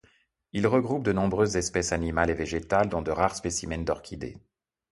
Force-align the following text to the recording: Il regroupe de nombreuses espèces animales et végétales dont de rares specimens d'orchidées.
Il 0.53 0.65
regroupe 0.65 1.03
de 1.03 1.11
nombreuses 1.13 1.57
espèces 1.57 1.91
animales 1.91 2.31
et 2.31 2.33
végétales 2.33 2.89
dont 2.89 3.03
de 3.03 3.11
rares 3.11 3.35
specimens 3.35 3.85
d'orchidées. 3.85 4.39